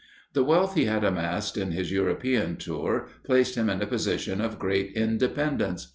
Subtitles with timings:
[0.33, 4.57] The wealth he had amassed in his European tour, placed him in a position of
[4.57, 5.89] great independence.